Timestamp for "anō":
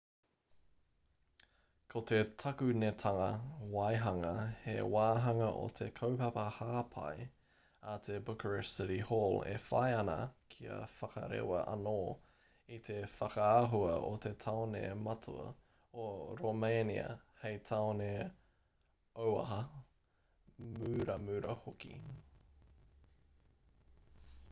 11.75-11.93